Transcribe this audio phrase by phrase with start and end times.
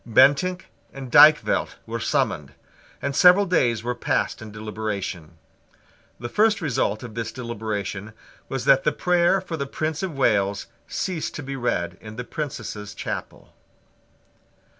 [0.03, 2.53] Bentinck and Dykvelt were summoned,
[3.03, 5.37] and several days were passed in deliberation.
[6.19, 8.13] The first result of this deliberation
[8.49, 12.23] was that the prayer for the Prince of Wales ceased to be read in the
[12.23, 13.53] Princess's chapel.